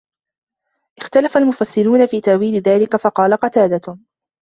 [0.99, 3.97] اخْتَلَفَ الْمُفَسِّرُونَ فِي تَأْوِيلِ ذَلِكَ فَقَالَ قَتَادَةُ